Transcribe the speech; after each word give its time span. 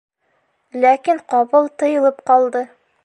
Ләкин 0.85 1.21
ҡапыл 1.33 1.69
тыйылып 1.83 2.25
ҡалды. 2.31 2.65